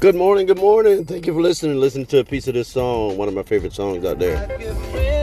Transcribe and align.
Good 0.00 0.14
morning, 0.14 0.46
good 0.46 0.60
morning. 0.60 1.04
Thank 1.04 1.26
you 1.26 1.34
for 1.34 1.42
listening. 1.42 1.80
Listen 1.80 2.06
to 2.06 2.20
a 2.20 2.24
piece 2.24 2.46
of 2.46 2.54
this 2.54 2.68
song, 2.68 3.16
one 3.16 3.26
of 3.26 3.34
my 3.34 3.42
favorite 3.42 3.72
songs 3.72 4.04
out 4.04 4.20
there. 4.20 5.17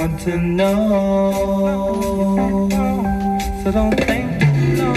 Want 0.00 0.18
to 0.20 0.36
know. 0.38 1.32
So 3.62 3.70
don't 3.70 3.94
think 4.08 4.30
no. 4.78 4.92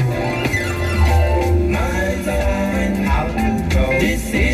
Mind 1.75 2.23
blowing 2.23 2.95
how 3.03 3.25
to 3.35 3.45
go. 3.75 3.83
Decisions 3.99 4.52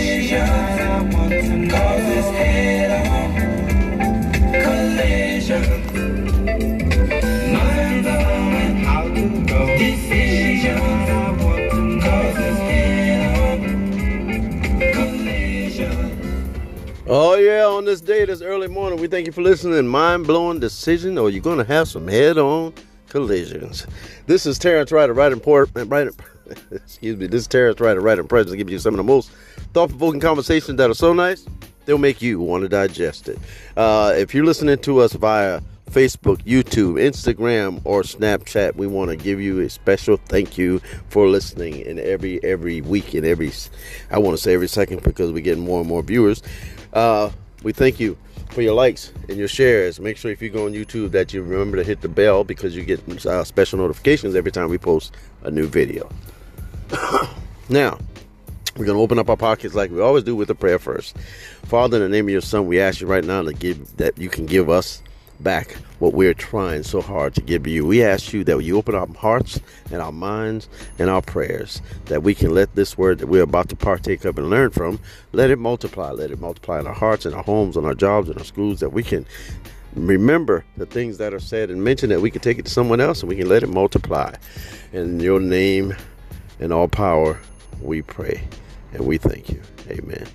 this 17.90 18.02
day, 18.02 18.24
this 18.24 18.44
early 18.44 18.68
morning, 18.68 19.00
we 19.00 19.08
thank 19.08 19.26
you 19.26 19.32
for 19.32 19.42
listening. 19.42 19.88
Mind 19.88 20.28
blowing 20.28 20.60
decision, 20.60 21.18
or 21.18 21.32
you're 21.32 21.42
going 21.42 21.58
to 21.58 21.64
have 21.64 21.88
some 21.88 22.08
head 22.08 22.38
on 22.38 22.72
collisions. 23.08 23.88
This 24.28 24.46
is 24.46 24.60
Terrence 24.60 24.92
Ryder, 24.92 25.14
right 25.14 25.32
important, 25.32 25.90
right. 25.90 26.08
Excuse 26.72 27.18
me. 27.18 27.26
This 27.26 27.42
is 27.42 27.48
Terrence 27.48 27.80
Ryder, 27.80 28.00
right 28.00 28.20
in 28.20 28.28
presence, 28.28 28.56
giving 28.56 28.72
you 28.72 28.78
some 28.78 28.94
of 28.94 28.98
the 28.98 29.04
most 29.04 29.32
thought-provoking 29.74 30.20
conversations 30.20 30.78
that 30.78 30.92
are 30.92 30.94
so 30.94 31.14
nice 31.14 31.48
they'll 31.86 31.98
make 31.98 32.22
you 32.22 32.40
want 32.40 32.62
to 32.62 32.70
digest 32.70 33.28
it. 33.28 33.40
Uh, 33.76 34.14
if 34.16 34.36
you're 34.36 34.46
listening 34.46 34.78
to 34.78 35.00
us 35.00 35.14
via 35.14 35.60
Facebook, 35.90 36.44
YouTube, 36.44 37.02
Instagram, 37.02 37.82
or 37.86 38.04
Snapchat, 38.04 38.76
we 38.76 38.86
want 38.86 39.10
to 39.10 39.18
give 39.18 39.42
you 39.42 39.62
a 39.62 39.70
special 39.70 40.18
thank 40.28 40.60
you 40.60 40.78
for 41.10 41.28
listening. 41.28 41.88
And 41.88 41.98
every 41.98 42.40
every 42.44 42.82
week 42.82 43.16
and 43.16 43.26
every, 43.26 43.52
I 44.12 44.20
want 44.20 44.38
to 44.38 44.44
say 44.44 44.54
every 44.54 44.68
second 44.68 45.02
because 45.02 45.32
we're 45.32 45.44
getting 45.44 45.64
more 45.66 45.80
and 45.80 45.90
more 45.90 46.04
viewers. 46.04 46.44
Uh, 46.94 47.32
we 47.64 47.74
thank 47.74 48.00
you 48.00 48.18
for 48.50 48.62
your 48.62 48.74
likes 48.74 49.12
and 49.28 49.38
your 49.38 49.48
shares. 49.48 50.00
Make 50.00 50.18
sure 50.18 50.32
if 50.32 50.42
you 50.42 50.50
go 50.50 50.66
on 50.66 50.74
YouTube 50.74 51.12
that 51.12 51.34
you 51.34 51.44
remember 51.44 51.78
to 51.78 51.84
hit 51.84 52.02
the 52.02 52.10
bell 52.10 52.44
because 52.44 52.76
you 52.76 52.84
get 52.84 53.26
uh, 53.26 53.44
special 53.44 53.80
notifications 53.80 54.36
every 54.36 54.52
time 54.52 54.70
we 54.70 54.78
post 54.78 55.16
a 55.44 55.52
new 55.52 55.68
video. 55.68 56.10
now, 57.70 57.98
we're 58.76 58.86
going 58.86 58.98
to 58.98 59.02
open 59.02 59.20
up 59.20 59.30
our 59.30 59.38
pockets 59.38 59.76
like 59.76 59.92
we 59.92 60.02
always 60.02 60.24
do 60.24 60.36
with 60.36 60.50
a 60.50 60.56
prayer 60.56 60.80
first. 60.80 61.18
Father, 61.64 61.98
in 61.98 62.04
the 62.04 62.10
name 62.10 62.26
of 62.26 62.32
your 62.32 62.42
Son, 62.42 62.66
we 62.66 62.80
ask 62.80 63.02
you 63.02 63.08
right 63.08 63.24
now 63.24 63.42
to 63.42 63.54
give 63.54 63.98
that 63.98 64.18
you 64.18 64.30
can 64.30 64.46
give 64.46 64.70
us 64.70 65.04
back 65.40 65.78
what 66.00 66.14
we're 66.14 66.34
trying 66.34 66.84
so 66.84 67.02
hard 67.02 67.36
to 67.36 67.42
give 67.42 67.68
you. 67.68 67.86
We 67.86 68.04
ask 68.04 68.34
you 68.34 68.44
that 68.46 68.64
you 68.64 68.78
open 68.78 68.96
our 68.96 69.08
hearts 69.08 69.60
and 69.92 70.02
our 70.02 70.12
minds 70.12 70.70
and 70.98 71.10
our 71.10 71.22
prayers 71.22 71.82
that 72.06 72.24
we 72.24 72.34
can 72.34 72.54
let 72.54 72.76
this 72.76 72.98
word 72.98 73.20
that 73.20 73.28
we're 73.28 73.44
about 73.44 73.70
to 73.70 73.76
partake 73.76 74.26
of 74.26 74.38
and 74.38 74.50
learn 74.50 74.72
from, 74.72 75.00
let 75.34 75.50
it 75.50 75.58
multiply. 75.58 76.12
Let 76.12 76.32
it 76.32 76.40
multiply 76.40 76.80
in 76.80 76.88
our 76.88 76.94
hearts, 76.94 77.26
in 77.26 77.34
our 77.34 77.44
homes, 77.44 77.78
in 77.78 77.86
our 77.86 77.94
jobs, 77.94 78.30
in 78.30 78.38
our 78.38 78.44
schools, 78.44 78.80
that 78.80 78.94
we 78.94 79.04
can 79.04 79.26
remember 79.96 80.64
the 80.78 80.86
things 80.86 81.18
that 81.18 81.34
are 81.34 81.40
said 81.40 81.70
and 81.70 81.84
mentioned 81.84 82.12
that 82.12 82.22
we 82.22 82.32
can 82.32 82.42
take 82.42 82.60
it 82.60 82.66
to 82.66 82.72
someone 82.72 83.02
else 83.02 83.22
and 83.22 83.30
we 83.30 83.36
can 83.36 83.50
let 83.50 83.64
it 83.64 83.70
multiply. 83.70 84.34
In 84.94 85.20
your 85.20 85.40
name 85.40 85.96
and 86.60 86.72
all 86.72 86.88
power, 86.88 87.40
we 87.82 88.02
pray 88.02 88.48
and 88.94 89.06
we 89.06 89.18
thank 89.18 89.50
you. 89.50 89.62
Amen. 89.90 90.28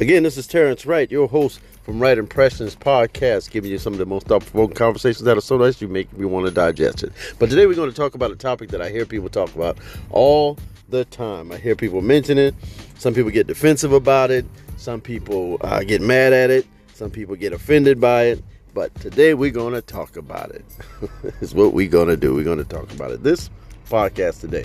Again, 0.00 0.22
this 0.22 0.38
is 0.38 0.46
Terrence 0.46 0.86
Wright, 0.86 1.10
your 1.10 1.28
host 1.28 1.60
from 1.82 2.00
Right 2.00 2.16
Impressions 2.16 2.74
Podcast, 2.74 3.50
giving 3.50 3.70
you 3.70 3.76
some 3.76 3.92
of 3.92 3.98
the 3.98 4.06
most 4.06 4.26
thought-provoking 4.28 4.74
conversations 4.74 5.24
that 5.24 5.36
are 5.36 5.42
so 5.42 5.58
nice 5.58 5.82
you 5.82 5.88
make 5.88 6.10
me 6.14 6.24
want 6.24 6.46
to 6.46 6.50
digest 6.50 7.02
it. 7.02 7.12
But 7.38 7.50
today 7.50 7.66
we're 7.66 7.74
going 7.74 7.90
to 7.90 7.94
talk 7.94 8.14
about 8.14 8.30
a 8.30 8.36
topic 8.36 8.70
that 8.70 8.80
I 8.80 8.88
hear 8.88 9.04
people 9.04 9.28
talk 9.28 9.54
about 9.54 9.76
all 10.08 10.56
the 10.88 11.04
time. 11.04 11.52
I 11.52 11.58
hear 11.58 11.76
people 11.76 12.00
mention 12.00 12.38
it. 12.38 12.54
Some 12.96 13.12
people 13.12 13.30
get 13.30 13.46
defensive 13.46 13.92
about 13.92 14.30
it. 14.30 14.46
Some 14.78 15.02
people 15.02 15.58
uh, 15.60 15.84
get 15.84 16.00
mad 16.00 16.32
at 16.32 16.48
it. 16.48 16.66
Some 16.94 17.10
people 17.10 17.36
get 17.36 17.52
offended 17.52 18.00
by 18.00 18.22
it. 18.22 18.44
But 18.72 18.94
today 19.02 19.34
we're 19.34 19.50
going 19.50 19.74
to 19.74 19.82
talk 19.82 20.16
about 20.16 20.50
it. 20.52 20.64
is 21.42 21.54
what 21.54 21.74
we're 21.74 21.90
going 21.90 22.08
to 22.08 22.16
do. 22.16 22.34
We're 22.34 22.44
going 22.44 22.56
to 22.56 22.64
talk 22.64 22.90
about 22.90 23.10
it. 23.10 23.22
This 23.22 23.50
podcast 23.90 24.40
today. 24.40 24.64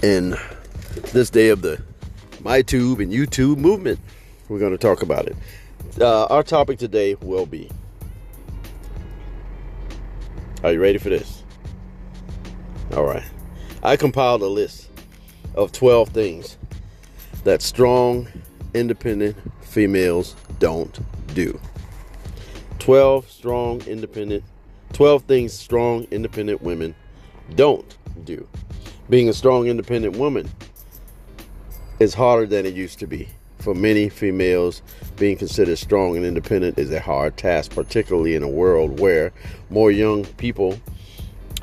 In 0.00 0.36
this 1.12 1.28
day 1.28 1.48
of 1.48 1.62
the 1.62 1.89
MyTube 2.42 3.02
and 3.02 3.12
YouTube 3.12 3.58
movement, 3.58 4.00
we're 4.48 4.58
going 4.58 4.72
to 4.72 4.78
talk 4.78 5.02
about 5.02 5.26
it. 5.26 5.36
Uh, 6.00 6.24
our 6.26 6.42
topic 6.42 6.78
today 6.78 7.14
will 7.16 7.46
be 7.46 7.70
Are 10.62 10.72
you 10.72 10.80
ready 10.80 10.98
for 10.98 11.08
this? 11.08 11.42
All 12.94 13.04
right. 13.04 13.24
I 13.82 13.96
compiled 13.96 14.42
a 14.42 14.46
list 14.46 14.90
of 15.54 15.72
12 15.72 16.10
things 16.10 16.58
that 17.44 17.62
strong, 17.62 18.28
independent 18.74 19.36
females 19.62 20.36
don't 20.58 20.98
do. 21.34 21.58
12 22.78 23.30
strong, 23.30 23.80
independent, 23.82 24.44
12 24.92 25.22
things 25.22 25.52
strong, 25.54 26.06
independent 26.10 26.60
women 26.60 26.94
don't 27.54 27.96
do. 28.24 28.46
Being 29.08 29.30
a 29.30 29.32
strong, 29.32 29.66
independent 29.66 30.16
woman 30.16 30.50
is 32.00 32.14
harder 32.14 32.46
than 32.46 32.66
it 32.66 32.74
used 32.74 32.98
to 32.98 33.06
be. 33.06 33.28
For 33.58 33.74
many 33.74 34.08
females, 34.08 34.80
being 35.16 35.36
considered 35.36 35.76
strong 35.76 36.16
and 36.16 36.24
independent 36.24 36.78
is 36.78 36.90
a 36.90 36.98
hard 36.98 37.36
task, 37.36 37.72
particularly 37.72 38.34
in 38.34 38.42
a 38.42 38.48
world 38.48 38.98
where 38.98 39.32
more 39.68 39.90
young 39.90 40.24
people 40.24 40.80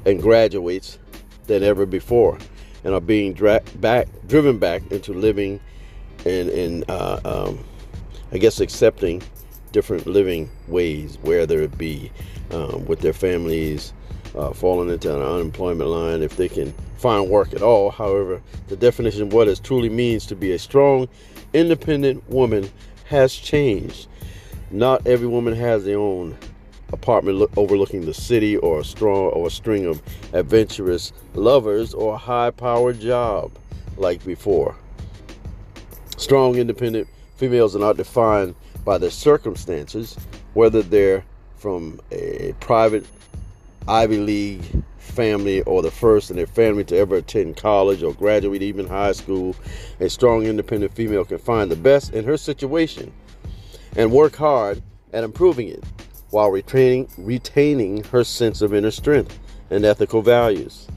and 0.06 0.22
graduates 0.22 1.00
than 1.48 1.64
ever 1.64 1.88
before 1.88 2.38
and 2.84 2.94
are 2.94 3.02
being 3.02 3.34
dra- 3.34 3.64
back, 3.78 4.08
driven 4.28 4.60
back 4.60 4.84
into 4.92 5.12
living 5.12 5.60
and, 6.26 6.50
and 6.50 6.90
uh, 6.90 7.20
um, 7.26 7.64
I 8.32 8.38
guess 8.38 8.60
accepting 8.60 9.24
different 9.72 10.06
living 10.06 10.50
ways, 10.68 11.18
whether 11.24 11.62
it 11.62 11.78
be 11.78 12.12
um, 12.52 12.86
with 12.86 13.00
their 13.00 13.14
families, 13.14 13.94
uh, 14.36 14.52
falling 14.52 14.90
into 14.90 15.14
an 15.16 15.22
unemployment 15.22 15.90
line 15.90 16.22
if 16.22 16.36
they 16.38 16.50
can 16.50 16.74
find 16.98 17.30
work 17.30 17.54
at 17.54 17.62
all. 17.62 17.92
However, 17.92 18.42
the 18.68 18.76
definition 18.76 19.24
of 19.24 19.34
what 19.34 19.48
it 19.48 19.62
truly 19.64 19.90
means 19.90 20.26
to 20.28 20.36
be 20.36 20.52
a 20.52 20.60
strong, 20.60 21.08
independent 21.54 22.28
woman 22.30 22.70
has 23.06 23.34
changed. 23.34 24.08
Not 24.70 25.06
every 25.08 25.28
woman 25.28 25.56
has 25.56 25.86
their 25.86 26.00
own 26.00 26.38
apartment 26.92 27.38
look, 27.38 27.52
overlooking 27.58 28.06
the 28.06 28.14
city 28.14 28.58
or 28.58 28.80
a 28.80 28.84
strong 28.84 29.32
or 29.32 29.48
a 29.48 29.52
string 29.52 29.86
of 29.86 30.02
adventurous 30.34 31.14
lovers 31.34 31.94
or 31.94 32.16
a 32.16 32.18
high-powered 32.18 33.00
job 33.00 33.52
like 33.98 34.24
before. 34.26 34.76
Strong 36.18 36.56
independent 36.56 37.08
females 37.38 37.76
are 37.76 37.80
not 37.80 37.98
defined 37.98 38.56
by 38.84 38.98
their 38.98 39.12
circumstances, 39.12 40.18
whether 40.54 40.82
they're 40.82 41.24
from 41.58 42.00
a 42.12 42.54
private 42.60 43.06
Ivy 43.88 44.18
League 44.18 44.84
family 44.98 45.62
or 45.64 45.82
the 45.82 45.92
first 45.92 46.30
in 46.30 46.36
their 46.36 46.48
family 46.48 46.84
to 46.86 46.98
ever 46.98 47.16
attend 47.16 47.58
college 47.58 48.04
or 48.04 48.14
graduate 48.14 48.62
even 48.62 48.88
high 48.88 49.14
school. 49.14 49.56
A 50.00 50.10
strong 50.10 50.46
independent 50.46 50.94
female 50.94 51.26
can 51.26 51.40
find 51.40 51.72
the 51.72 51.76
best 51.76 52.14
in 52.14 52.26
her 52.26 52.38
situation 52.38 53.12
and 53.96 54.12
work 54.12 54.36
hard 54.36 54.84
at 55.14 55.24
improving 55.24 55.70
it 55.70 55.84
while 56.30 56.52
retaining, 56.52 57.10
retaining 57.18 58.04
her 58.06 58.24
sense 58.24 58.62
of 58.62 58.74
inner 58.74 58.92
strength 58.92 59.40
and 59.70 59.86
ethical 59.86 60.22
values. 60.22 60.88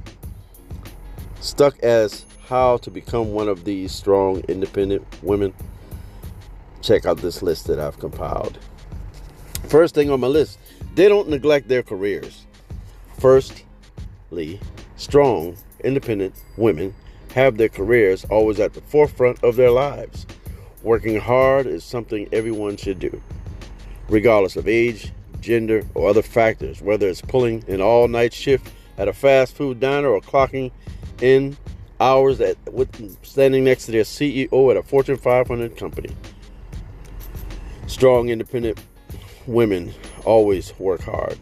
Stuck 1.40 1.78
as 1.80 2.26
how 2.46 2.76
to 2.78 2.90
become 2.90 3.32
one 3.32 3.48
of 3.48 3.64
these 3.64 3.92
strong, 3.92 4.40
independent 4.48 5.06
women, 5.22 5.54
check 6.82 7.06
out 7.06 7.18
this 7.18 7.42
list 7.42 7.68
that 7.68 7.78
I've 7.78 7.98
compiled. 7.98 8.58
First 9.68 9.94
thing 9.94 10.10
on 10.10 10.20
my 10.20 10.26
list, 10.26 10.58
they 10.94 11.08
don't 11.08 11.28
neglect 11.28 11.68
their 11.68 11.82
careers. 11.82 12.46
Firstly, 13.20 14.58
strong, 14.96 15.54
independent 15.84 16.34
women 16.56 16.94
have 17.34 17.58
their 17.58 17.68
careers 17.68 18.24
always 18.24 18.58
at 18.58 18.72
the 18.72 18.80
forefront 18.80 19.44
of 19.44 19.56
their 19.56 19.70
lives. 19.70 20.26
Working 20.82 21.20
hard 21.20 21.66
is 21.66 21.84
something 21.84 22.30
everyone 22.32 22.78
should 22.78 22.98
do, 22.98 23.22
regardless 24.08 24.56
of 24.56 24.66
age, 24.66 25.12
gender, 25.42 25.84
or 25.92 26.08
other 26.08 26.22
factors, 26.22 26.80
whether 26.80 27.08
it's 27.08 27.20
pulling 27.20 27.62
an 27.68 27.82
all 27.82 28.08
night 28.08 28.32
shift 28.32 28.72
at 28.96 29.06
a 29.06 29.12
fast 29.12 29.54
food 29.54 29.80
diner 29.80 30.08
or 30.08 30.22
clocking 30.22 30.70
in 31.20 31.58
hours 32.00 32.40
at 32.40 32.56
with 32.72 33.22
standing 33.22 33.64
next 33.64 33.84
to 33.84 33.92
their 33.92 34.04
CEO 34.04 34.70
at 34.70 34.78
a 34.78 34.82
Fortune 34.82 35.18
500 35.18 35.76
company. 35.76 36.16
Strong, 37.86 38.30
independent 38.30 38.82
women 39.46 39.92
always 40.24 40.72
work 40.78 41.02
hard. 41.02 41.38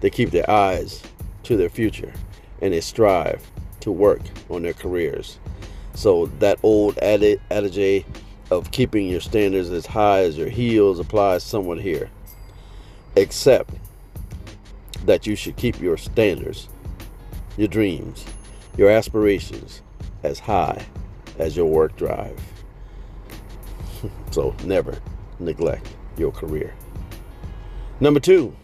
They 0.00 0.10
keep 0.10 0.30
their 0.30 0.48
eyes 0.50 1.02
to 1.44 1.56
their 1.56 1.68
future 1.68 2.12
and 2.60 2.72
they 2.72 2.80
strive 2.80 3.50
to 3.80 3.90
work 3.90 4.20
on 4.48 4.62
their 4.62 4.72
careers. 4.72 5.38
So 5.94 6.26
that 6.38 6.58
old 6.62 6.98
adage 6.98 8.04
of 8.50 8.70
keeping 8.70 9.08
your 9.08 9.20
standards 9.20 9.70
as 9.70 9.86
high 9.86 10.20
as 10.20 10.36
your 10.36 10.48
heels 10.48 10.98
applies 10.98 11.42
somewhat 11.42 11.80
here 11.80 12.10
except 13.16 13.74
that 15.04 15.26
you 15.26 15.34
should 15.34 15.56
keep 15.56 15.80
your 15.80 15.96
standards, 15.96 16.68
your 17.56 17.68
dreams, 17.68 18.24
your 18.76 18.90
aspirations 18.90 19.82
as 20.22 20.38
high 20.38 20.84
as 21.38 21.56
your 21.56 21.66
work 21.66 21.96
drive. 21.96 22.38
so 24.30 24.54
never 24.64 24.98
neglect 25.38 25.88
your 26.16 26.30
career. 26.30 26.74
Number 28.00 28.20
two, 28.20 28.54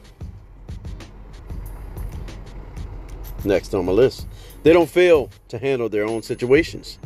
next 3.47 3.75
on 3.75 3.87
my 3.87 3.93
list, 3.93 4.27
they 4.63 4.73
don't 4.73 4.91
fail 4.91 5.31
to 5.49 5.59
handle 5.59 5.89
their 5.89 6.05
own 6.05 6.23
situations. 6.23 6.99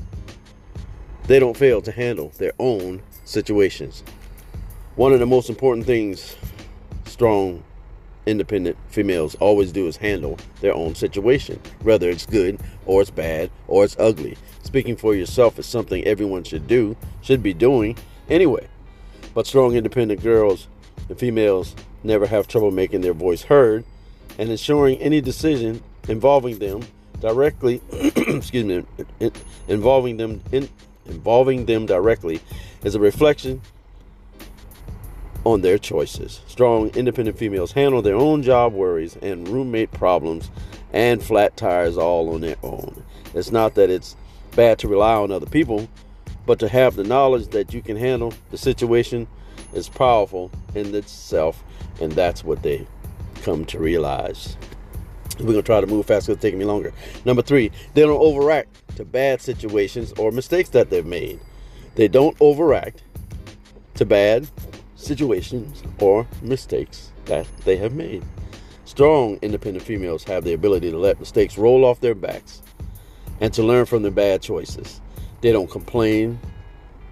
They 1.26 1.38
don't 1.38 1.56
fail 1.56 1.80
to 1.82 1.92
handle 1.92 2.32
their 2.38 2.52
own 2.58 3.02
situations. 3.24 4.02
One 4.96 5.12
of 5.12 5.20
the 5.20 5.26
most 5.26 5.48
important 5.48 5.86
things 5.86 6.36
strong, 7.04 7.62
independent 8.26 8.76
females 8.88 9.34
always 9.36 9.72
do 9.72 9.86
is 9.86 9.96
handle 9.96 10.38
their 10.60 10.74
own 10.74 10.94
situation, 10.94 11.60
whether 11.82 12.08
it's 12.08 12.26
good 12.26 12.58
or 12.86 13.02
it's 13.02 13.10
bad 13.10 13.50
or 13.68 13.84
it's 13.84 13.96
ugly. 13.98 14.36
Speaking 14.62 14.96
for 14.96 15.14
yourself 15.14 15.58
is 15.58 15.66
something 15.66 16.04
everyone 16.04 16.44
should 16.44 16.66
do, 16.66 16.96
should 17.22 17.42
be 17.42 17.54
doing 17.54 17.96
anyway. 18.28 18.66
But 19.34 19.46
strong, 19.46 19.74
independent 19.74 20.22
girls 20.22 20.66
and 21.08 21.18
females 21.18 21.76
never 22.02 22.26
have 22.26 22.48
trouble 22.48 22.70
making 22.70 23.02
their 23.02 23.12
voice 23.12 23.42
heard 23.42 23.84
and 24.38 24.48
ensuring 24.48 24.98
any 24.98 25.20
decision 25.20 25.82
involving 26.10 26.58
them 26.58 26.82
directly 27.20 27.80
excuse 27.92 28.64
me 28.64 29.30
involving 29.68 30.16
them 30.16 30.42
in, 30.52 30.68
involving 31.06 31.66
them 31.66 31.86
directly 31.86 32.40
is 32.84 32.94
a 32.94 33.00
reflection 33.00 33.60
on 35.44 35.62
their 35.62 35.78
choices. 35.78 36.42
Strong, 36.46 36.90
independent 36.90 37.38
females 37.38 37.72
handle 37.72 38.02
their 38.02 38.16
own 38.16 38.42
job 38.42 38.74
worries 38.74 39.16
and 39.16 39.48
roommate 39.48 39.90
problems 39.92 40.50
and 40.92 41.22
flat 41.22 41.56
tires 41.56 41.96
all 41.96 42.34
on 42.34 42.40
their 42.40 42.56
own. 42.62 43.02
It's 43.34 43.50
not 43.50 43.74
that 43.76 43.90
it's 43.90 44.16
bad 44.56 44.78
to 44.80 44.88
rely 44.88 45.14
on 45.14 45.30
other 45.30 45.46
people, 45.46 45.88
but 46.46 46.58
to 46.58 46.68
have 46.68 46.96
the 46.96 47.04
knowledge 47.04 47.48
that 47.48 47.72
you 47.72 47.80
can 47.80 47.96
handle 47.96 48.34
the 48.50 48.58
situation 48.58 49.28
is 49.72 49.88
powerful 49.88 50.50
in 50.74 50.94
itself, 50.94 51.62
and 52.00 52.12
that's 52.12 52.42
what 52.44 52.62
they 52.62 52.86
come 53.42 53.64
to 53.66 53.78
realize. 53.78 54.56
We're 55.40 55.54
to 55.54 55.62
try 55.62 55.80
to 55.80 55.86
move 55.86 56.06
fast 56.06 56.26
because 56.26 56.36
it's 56.36 56.42
taking 56.42 56.58
me 56.58 56.64
longer. 56.64 56.92
Number 57.24 57.42
three, 57.42 57.70
they 57.94 58.02
don't 58.02 58.20
overact 58.20 58.96
to 58.96 59.04
bad 59.04 59.40
situations 59.40 60.12
or 60.18 60.32
mistakes 60.32 60.68
that 60.70 60.90
they've 60.90 61.06
made. 61.06 61.40
They 61.94 62.08
don't 62.08 62.36
overact 62.40 63.02
to 63.94 64.04
bad 64.04 64.48
situations, 65.00 65.82
or 65.98 66.26
mistakes 66.42 67.12
that 67.24 67.46
they 67.64 67.76
have 67.76 67.94
made. 67.94 68.22
Strong, 68.84 69.38
independent 69.42 69.84
females 69.84 70.24
have 70.24 70.44
the 70.44 70.52
ability 70.52 70.90
to 70.90 70.98
let 70.98 71.18
mistakes 71.18 71.56
roll 71.56 71.84
off 71.84 72.00
their 72.00 72.14
backs 72.14 72.62
and 73.40 73.52
to 73.54 73.62
learn 73.62 73.86
from 73.86 74.02
their 74.02 74.10
bad 74.10 74.42
choices. 74.42 75.00
They 75.40 75.52
don't 75.52 75.70
complain 75.70 76.38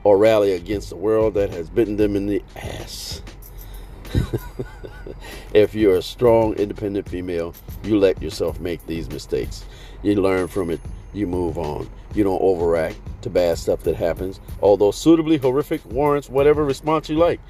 or 0.05 0.19
rally 0.19 0.53
against 0.53 0.91
the 0.91 0.97
world 0.97 1.35
that 1.35 1.51
has 1.51 1.71
bitten 1.71 1.97
them 1.97 2.15
in 2.15 2.27
the 2.27 2.43
ass. 2.57 3.23
if 5.55 5.75
you're 5.75 5.97
a 5.97 6.03
strong, 6.03 6.55
independent 6.55 7.09
female, 7.09 7.55
you 7.83 7.99
let 7.99 8.21
yourself 8.23 8.61
make 8.61 8.85
these 8.87 9.09
mistakes. 9.09 9.65
You 10.03 10.15
learn 10.17 10.49
from 10.49 10.71
it, 10.71 10.81
you 11.13 11.27
move 11.27 11.59
on. 11.59 11.89
You 12.15 12.25
don't 12.25 12.41
overact 12.41 12.97
to 13.23 13.31
bad 13.31 13.59
stuff 13.59 13.83
that 13.83 13.97
happens, 13.97 14.41
although 14.63 14.91
suitably 14.91 15.37
horrific 15.37 15.85
warrants 15.87 16.29
whatever 16.29 16.65
response 16.65 17.09
you 17.09 17.17
like. 17.17 17.41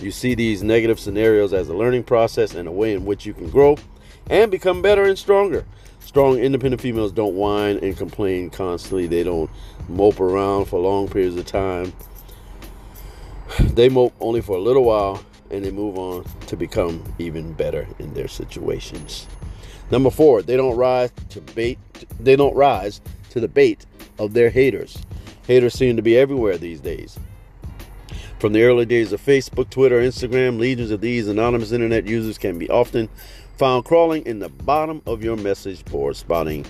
You 0.00 0.10
see 0.10 0.34
these 0.34 0.62
negative 0.62 0.98
scenarios 0.98 1.52
as 1.52 1.68
a 1.68 1.74
learning 1.74 2.04
process 2.04 2.54
and 2.54 2.66
a 2.66 2.72
way 2.72 2.94
in 2.94 3.04
which 3.04 3.26
you 3.26 3.34
can 3.34 3.50
grow 3.50 3.76
and 4.28 4.50
become 4.50 4.82
better 4.82 5.04
and 5.04 5.18
stronger. 5.18 5.64
Strong, 6.00 6.38
independent 6.38 6.80
females 6.80 7.12
don't 7.12 7.34
whine 7.34 7.78
and 7.78 7.96
complain 7.96 8.50
constantly. 8.50 9.06
They 9.06 9.22
don't 9.22 9.50
mope 9.88 10.18
around 10.18 10.64
for 10.64 10.80
long 10.80 11.08
periods 11.08 11.36
of 11.36 11.46
time. 11.46 11.92
They 13.60 13.88
mope 13.88 14.14
only 14.20 14.40
for 14.40 14.56
a 14.56 14.60
little 14.60 14.84
while 14.84 15.22
and 15.50 15.64
they 15.64 15.70
move 15.70 15.98
on 15.98 16.24
to 16.46 16.56
become 16.56 17.02
even 17.18 17.52
better 17.52 17.86
in 17.98 18.14
their 18.14 18.28
situations. 18.28 19.26
Number 19.90 20.10
four, 20.10 20.42
they 20.42 20.56
don't 20.56 20.76
rise 20.76 21.10
to 21.30 21.40
bait. 21.40 21.78
They 22.18 22.36
don't 22.36 22.54
rise 22.54 23.00
to 23.30 23.40
the 23.40 23.48
bait 23.48 23.86
of 24.18 24.34
their 24.34 24.50
haters. 24.50 24.98
Haters 25.46 25.74
seem 25.74 25.96
to 25.96 26.02
be 26.02 26.16
everywhere 26.16 26.58
these 26.58 26.80
days. 26.80 27.18
From 28.38 28.52
the 28.52 28.62
early 28.62 28.86
days 28.86 29.12
of 29.12 29.20
Facebook, 29.20 29.68
Twitter, 29.68 30.00
Instagram, 30.00 30.58
legions 30.58 30.90
of 30.90 31.00
these 31.00 31.28
anonymous 31.28 31.72
internet 31.72 32.06
users 32.06 32.38
can 32.38 32.58
be 32.58 32.70
often 32.70 33.08
found 33.58 33.84
crawling 33.84 34.24
in 34.24 34.38
the 34.38 34.48
bottom 34.48 35.02
of 35.06 35.22
your 35.22 35.36
message 35.36 35.84
board, 35.84 36.16
spotting 36.16 36.64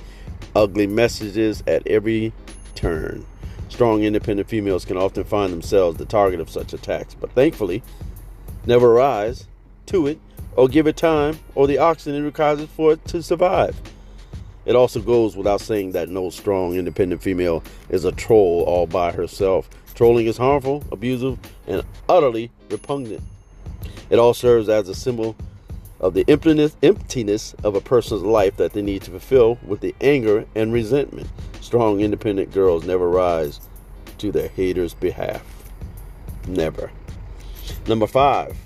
ugly 0.56 0.87
messages 0.87 1.62
at 1.66 1.87
every 1.87 2.32
turn. 2.75 3.25
Strong, 3.68 4.02
independent 4.02 4.49
females 4.49 4.84
can 4.84 4.96
often 4.96 5.22
find 5.22 5.52
themselves 5.52 5.96
the 5.96 6.04
target 6.04 6.40
of 6.40 6.50
such 6.50 6.72
attacks, 6.72 7.14
but 7.14 7.30
thankfully, 7.32 7.84
never 8.67 8.93
rise 8.93 9.47
to 9.87 10.07
it 10.07 10.19
or 10.57 10.69
give 10.69 10.87
it 10.87 10.97
time 10.97 11.38
or 11.55 11.67
the 11.67 11.79
oxygen 11.79 12.23
it 12.23 12.25
requires 12.25 12.64
for 12.76 12.93
it 12.93 13.05
to 13.07 13.23
survive. 13.23 13.81
It 14.67 14.76
also 14.76 15.00
goes 15.00 15.37
without 15.37 15.61
saying 15.61 15.93
that 15.93 16.09
no 16.09 16.31
strong, 16.31 16.75
independent 16.75 17.23
female 17.23 17.62
is 17.88 18.05
a 18.05 18.12
troll 18.12 18.62
all 18.62 18.87
by 18.87 19.11
herself 19.12 19.69
Trolling 20.00 20.25
is 20.29 20.38
harmful, 20.38 20.83
abusive, 20.90 21.38
and 21.67 21.83
utterly 22.09 22.50
repugnant. 22.71 23.23
It 24.09 24.19
all 24.19 24.33
serves 24.33 24.71
as 24.71 24.88
a 24.88 24.95
symbol 24.95 25.37
of 26.00 26.14
the 26.14 26.25
emptiness 26.26 27.55
of 27.62 27.75
a 27.75 27.83
person's 27.83 28.23
life 28.23 28.57
that 28.57 28.73
they 28.73 28.81
need 28.81 29.02
to 29.02 29.11
fulfill 29.11 29.59
with 29.62 29.81
the 29.81 29.95
anger 30.00 30.47
and 30.55 30.73
resentment. 30.73 31.29
Strong, 31.61 32.00
independent 32.00 32.50
girls 32.50 32.87
never 32.87 33.11
rise 33.11 33.61
to 34.17 34.33
their 34.33 34.49
haters' 34.49 34.95
behalf. 34.95 35.45
Never. 36.49 36.90
Number 37.86 38.06
five, 38.06 38.56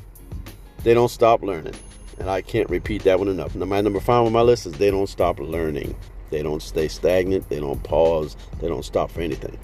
they 0.82 0.94
don't 0.94 1.10
stop 1.10 1.42
learning. 1.42 1.74
and 2.18 2.30
I 2.30 2.42
can't 2.42 2.70
repeat 2.70 3.02
that 3.04 3.18
one 3.18 3.28
enough. 3.28 3.54
My 3.54 3.80
number 3.80 4.00
five 4.00 4.24
on 4.24 4.32
my 4.32 4.42
list 4.42 4.66
is 4.66 4.72
they 4.74 4.90
don't 4.90 5.08
stop 5.08 5.38
learning. 5.40 5.96
They 6.30 6.42
don't 6.42 6.62
stay 6.62 6.88
stagnant. 6.88 7.48
They 7.48 7.60
don't 7.60 7.82
pause. 7.82 8.36
They 8.60 8.68
don't 8.68 8.84
stop 8.84 9.10
for 9.10 9.20
anything. 9.20 9.58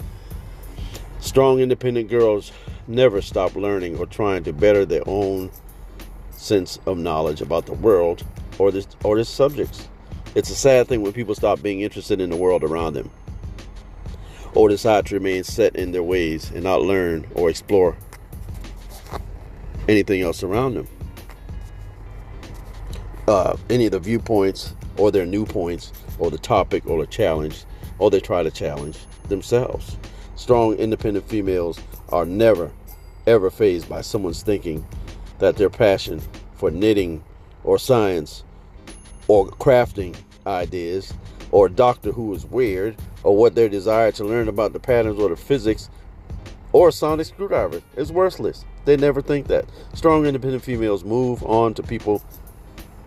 Strong, 1.20 1.60
independent 1.60 2.08
girls 2.08 2.52
never 2.88 3.20
stop 3.20 3.54
learning 3.54 3.98
or 3.98 4.06
trying 4.06 4.42
to 4.44 4.52
better 4.52 4.84
their 4.84 5.02
own 5.06 5.50
sense 6.32 6.78
of 6.86 6.98
knowledge 6.98 7.40
about 7.40 7.66
the 7.66 7.74
world 7.74 8.24
or 8.58 8.70
this 8.70 8.86
or 9.04 9.16
the 9.16 9.24
subjects. 9.24 9.88
It's 10.34 10.50
a 10.50 10.54
sad 10.54 10.88
thing 10.88 11.02
when 11.02 11.12
people 11.12 11.34
stop 11.34 11.60
being 11.60 11.80
interested 11.80 12.20
in 12.20 12.30
the 12.30 12.36
world 12.36 12.64
around 12.64 12.94
them 12.94 13.10
or 14.54 14.68
decide 14.68 15.06
to 15.06 15.14
remain 15.14 15.44
set 15.44 15.76
in 15.76 15.92
their 15.92 16.02
ways 16.02 16.50
and 16.50 16.64
not 16.64 16.82
learn 16.82 17.26
or 17.34 17.50
explore 17.50 17.96
anything 19.88 20.22
else 20.22 20.42
around 20.42 20.74
them. 20.74 20.88
Uh, 23.28 23.56
any 23.68 23.86
of 23.86 23.92
the 23.92 23.98
viewpoints 23.98 24.74
or 24.96 25.10
their 25.10 25.26
new 25.26 25.44
points 25.44 25.92
or 26.18 26.30
the 26.30 26.38
topic 26.38 26.86
or 26.86 27.00
the 27.00 27.06
challenge 27.06 27.64
or 27.98 28.10
they 28.10 28.20
try 28.20 28.42
to 28.42 28.50
challenge 28.50 28.98
themselves. 29.28 29.96
Strong, 30.34 30.74
independent 30.74 31.28
females 31.28 31.78
are 32.08 32.24
never, 32.24 32.72
ever 33.26 33.50
phased 33.50 33.88
by 33.88 34.00
someone's 34.00 34.42
thinking 34.42 34.86
that 35.38 35.56
their 35.56 35.70
passion 35.70 36.20
for 36.54 36.70
knitting 36.70 37.22
or 37.62 37.78
science 37.78 38.42
or 39.28 39.46
crafting 39.46 40.16
ideas 40.46 41.12
or 41.52 41.66
a 41.66 41.70
Doctor 41.70 42.12
Who 42.12 42.34
is 42.34 42.46
weird 42.46 42.96
or 43.22 43.36
what 43.36 43.54
their 43.54 43.68
desire 43.68 44.12
to 44.12 44.24
learn 44.24 44.48
about 44.48 44.72
the 44.72 44.80
patterns 44.80 45.18
or 45.20 45.28
the 45.28 45.36
physics 45.36 45.90
or 46.72 46.88
a 46.88 46.92
sonic 46.92 47.26
screwdriver 47.26 47.82
is 47.96 48.12
worthless. 48.12 48.64
They 48.84 48.96
never 48.96 49.20
think 49.22 49.46
that. 49.48 49.66
Strong, 49.94 50.26
independent 50.26 50.64
females 50.64 51.04
move 51.04 51.42
on 51.44 51.74
to 51.74 51.82
people 51.82 52.22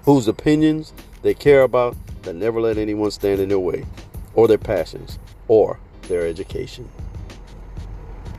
whose 0.05 0.27
opinions 0.27 0.93
they 1.21 1.33
care 1.33 1.63
about 1.63 1.95
that 2.23 2.35
never 2.35 2.61
let 2.61 2.77
anyone 2.77 3.11
stand 3.11 3.39
in 3.39 3.49
their 3.49 3.59
way, 3.59 3.85
or 4.33 4.47
their 4.47 4.57
passions, 4.57 5.19
or 5.47 5.79
their 6.03 6.25
education. 6.27 6.85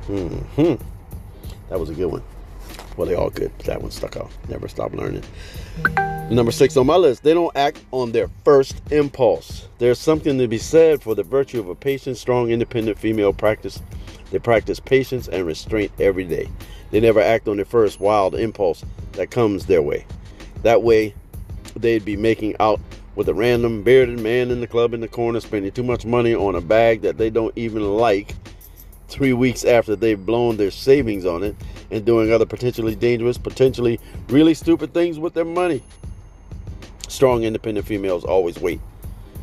Hmm. 0.06 0.74
That 1.70 1.80
was 1.80 1.90
a 1.90 1.94
good 1.94 2.12
one. 2.12 2.22
Well, 2.96 3.08
they 3.08 3.14
all 3.14 3.30
good. 3.30 3.50
That 3.60 3.82
one 3.82 3.90
stuck 3.90 4.16
out. 4.16 4.30
Never 4.48 4.68
stop 4.68 4.92
learning. 4.92 5.24
Number 6.30 6.52
six 6.52 6.76
on 6.76 6.86
my 6.86 6.96
list, 6.96 7.22
they 7.22 7.34
don't 7.34 7.54
act 7.56 7.80
on 7.90 8.12
their 8.12 8.28
first 8.44 8.80
impulse. 8.90 9.66
There's 9.78 9.98
something 9.98 10.38
to 10.38 10.46
be 10.46 10.58
said 10.58 11.02
for 11.02 11.14
the 11.14 11.22
virtue 11.22 11.60
of 11.60 11.68
a 11.68 11.74
patient, 11.74 12.16
strong, 12.16 12.50
independent 12.50 12.98
female 12.98 13.32
practice. 13.32 13.82
They 14.30 14.38
practice 14.38 14.80
patience 14.80 15.28
and 15.28 15.44
restraint 15.46 15.92
every 15.98 16.24
day. 16.24 16.48
They 16.90 17.00
never 17.00 17.20
act 17.20 17.48
on 17.48 17.56
the 17.56 17.64
first 17.64 18.00
wild 18.00 18.34
impulse 18.34 18.84
that 19.12 19.30
comes 19.30 19.66
their 19.66 19.82
way. 19.82 20.06
That 20.62 20.82
way, 20.82 21.14
they'd 21.76 22.04
be 22.04 22.16
making 22.16 22.56
out 22.60 22.80
with 23.16 23.28
a 23.28 23.34
random 23.34 23.82
bearded 23.82 24.20
man 24.20 24.50
in 24.50 24.60
the 24.60 24.66
club 24.66 24.92
in 24.94 25.00
the 25.00 25.08
corner 25.08 25.40
spending 25.40 25.70
too 25.72 25.82
much 25.82 26.04
money 26.04 26.34
on 26.34 26.54
a 26.54 26.60
bag 26.60 27.02
that 27.02 27.16
they 27.16 27.30
don't 27.30 27.56
even 27.56 27.96
like 27.96 28.34
three 29.08 29.32
weeks 29.32 29.64
after 29.64 29.94
they've 29.94 30.26
blown 30.26 30.56
their 30.56 30.70
savings 30.70 31.24
on 31.24 31.42
it 31.42 31.54
and 31.90 32.04
doing 32.04 32.32
other 32.32 32.46
potentially 32.46 32.96
dangerous, 32.96 33.38
potentially 33.38 34.00
really 34.28 34.54
stupid 34.54 34.92
things 34.92 35.18
with 35.18 35.34
their 35.34 35.44
money. 35.44 35.82
Strong, 37.08 37.44
independent 37.44 37.86
females 37.86 38.24
always 38.24 38.58
wait 38.58 38.80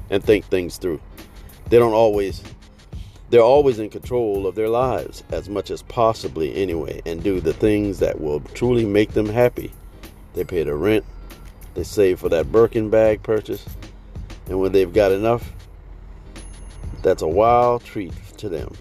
and 0.09 0.21
think 0.23 0.43
things 0.45 0.77
through. 0.77 0.99
They 1.69 1.79
don't 1.79 1.93
always, 1.93 2.43
they're 3.31 3.41
always 3.41 3.79
in 3.79 3.89
control 3.89 4.45
of 4.45 4.55
their 4.55 4.67
lives 4.67 5.23
as 5.31 5.47
much 5.47 5.71
as 5.71 5.81
possibly 5.83 6.53
anyway 6.53 7.01
and 7.05 7.23
do 7.23 7.39
the 7.39 7.53
things 7.53 7.99
that 7.99 8.19
will 8.19 8.41
truly 8.53 8.85
make 8.85 9.11
them 9.13 9.27
happy. 9.27 9.71
They 10.33 10.43
pay 10.43 10.63
the 10.63 10.75
rent, 10.75 11.05
they 11.73 11.83
save 11.83 12.19
for 12.19 12.27
that 12.27 12.51
Birkin 12.51 12.89
bag 12.89 13.23
purchase, 13.23 13.65
and 14.47 14.59
when 14.59 14.73
they've 14.73 14.91
got 14.91 15.13
enough, 15.13 15.49
that's 17.03 17.21
a 17.21 17.27
wild 17.27 17.85
treat 17.85 18.11
to 18.37 18.49
them. 18.49 18.75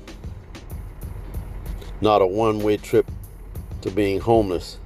Not 2.00 2.20
a 2.20 2.26
one 2.26 2.58
way 2.58 2.76
trip 2.76 3.08
to 3.82 3.90
being 3.90 4.18
homeless 4.18 4.78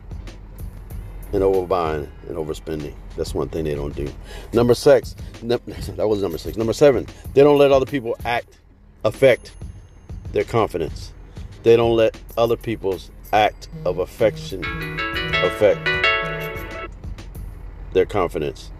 and 1.33 1.43
overbuying 1.43 2.09
and 2.29 2.37
overspending. 2.37 2.95
That's 3.17 3.33
one 3.33 3.49
thing 3.49 3.65
they 3.65 3.75
don't 3.75 3.97
do. 3.97 4.13
Number 4.53 4.75
six, 4.75 5.17
that 5.43 6.07
was 6.07 6.21
number 6.21 6.37
six. 6.37 6.59
Number 6.59 6.75
seven, 6.75 7.07
they 7.33 7.43
don't 7.43 7.57
let 7.57 7.73
other 7.73 7.87
people 7.87 8.15
act 8.27 8.59
affect 9.05 9.53
their 10.33 10.45
confidence. 10.45 11.13
They 11.63 11.77
don't 11.77 11.97
let 11.97 12.19
other 12.37 12.57
people's 12.57 13.11
act 13.33 13.69
of 13.85 13.99
affection 13.99 14.65
affect 15.45 15.85
their 17.93 18.07
confidence. 18.07 18.71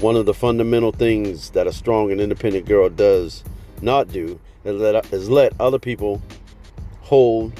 One 0.00 0.16
of 0.16 0.26
the 0.26 0.34
fundamental 0.34 0.92
things 0.92 1.50
that 1.50 1.66
a 1.66 1.72
strong 1.72 2.12
and 2.12 2.20
independent 2.20 2.66
girl 2.66 2.88
does 2.88 3.42
not 3.82 4.08
do 4.08 4.38
is 4.64 4.80
let, 4.80 5.12
is 5.12 5.28
let 5.28 5.52
other 5.60 5.78
people 5.78 6.22
hold 7.02 7.52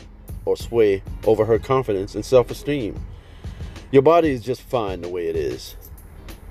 or 0.44 0.56
sway 0.56 1.02
over 1.26 1.44
her 1.44 1.58
confidence 1.58 2.14
and 2.14 2.24
self 2.24 2.50
esteem. 2.50 3.00
Your 3.90 4.02
body 4.02 4.30
is 4.30 4.42
just 4.42 4.62
fine 4.62 5.00
the 5.00 5.08
way 5.08 5.26
it 5.26 5.36
is. 5.36 5.76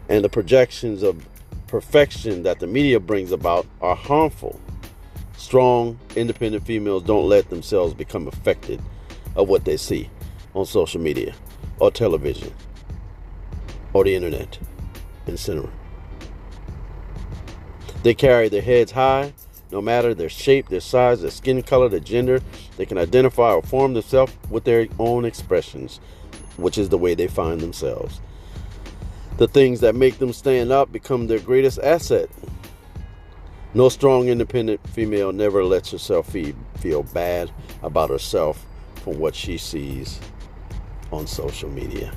And 0.09 0.24
the 0.24 0.29
projections 0.29 1.03
of 1.03 1.25
perfection 1.67 2.43
that 2.43 2.59
the 2.59 2.67
media 2.67 3.00
brings 3.00 3.31
about 3.31 3.65
are 3.81 3.95
harmful. 3.95 4.59
Strong, 5.38 6.00
independent 6.15 6.65
females 6.65 7.03
don't 7.03 7.29
let 7.29 7.50
themselves 7.50 7.94
become 7.94 8.27
affected 8.27 8.82
of 9.36 9.48
what 9.48 9.65
they 9.65 9.77
see 9.77 10.10
on 10.53 10.65
social 10.65 11.00
media 11.00 11.34
or 11.79 11.91
television 11.91 12.53
or 13.94 14.03
the 14.03 14.15
internet, 14.15 14.58
etc. 15.27 15.70
They 18.03 18.13
carry 18.13 18.50
their 18.50 18.62
heads 18.62 18.91
high, 18.91 19.34
no 19.72 19.82
matter 19.82 20.13
their 20.13 20.29
shape, 20.29 20.70
their 20.70 20.79
size, 20.79 21.22
their 21.22 21.32
skin 21.32 21.62
color, 21.62 21.88
their 21.88 22.00
gender. 22.00 22.41
They 22.77 22.86
can 22.86 22.98
identify 22.98 23.53
or 23.53 23.62
form 23.62 23.94
themselves 23.94 24.34
with 24.50 24.63
their 24.63 24.88
own 24.98 25.24
expressions, 25.24 26.00
which 26.58 26.77
is 26.77 26.89
the 26.89 26.98
way 26.98 27.13
they 27.13 27.27
find 27.27 27.62
themselves. 27.62 28.22
The 29.38 29.48
things 29.48 29.82
that 29.82 29.94
make 29.94 30.17
them 30.17 30.34
stand 30.34 30.72
up 30.72 30.91
become 30.91 31.27
their 31.27 31.39
greatest 31.39 31.79
asset. 31.79 32.29
No 33.77 33.89
strong, 33.89 34.27
independent 34.27 34.79
female 34.89 35.31
never 35.31 35.63
lets 35.63 35.91
herself 35.91 36.34
feel 36.79 37.03
bad 37.13 37.51
about 37.84 38.10
herself 38.10 38.65
from 39.03 39.19
what 39.19 39.36
she 39.36 39.60
sees 39.60 40.19
on 41.12 41.27
social 41.27 41.69
media 41.69 42.12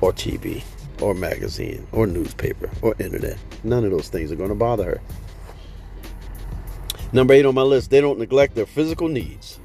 or 0.00 0.12
TV 0.12 0.64
or 1.00 1.14
magazine 1.14 1.86
or 1.92 2.08
newspaper 2.08 2.68
or 2.82 2.96
internet. 2.98 3.38
None 3.62 3.84
of 3.84 3.92
those 3.92 4.08
things 4.08 4.32
are 4.32 4.34
going 4.34 4.48
to 4.48 4.56
bother 4.56 4.84
her. 4.84 5.00
Number 7.12 7.34
eight 7.34 7.46
on 7.46 7.54
my 7.54 7.62
list, 7.62 7.90
they 7.90 8.00
don't 8.00 8.18
neglect 8.18 8.56
their 8.56 8.66
physical 8.66 9.06
needs. 9.06 9.60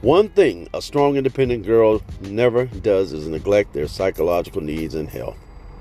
One 0.00 0.28
thing 0.28 0.68
a 0.72 0.80
strong, 0.80 1.16
independent 1.16 1.66
girl 1.66 2.00
never 2.20 2.66
does 2.66 3.12
is 3.12 3.26
neglect 3.26 3.72
their 3.72 3.88
psychological 3.88 4.60
needs 4.60 4.94
and 4.94 5.08
health. 5.08 5.36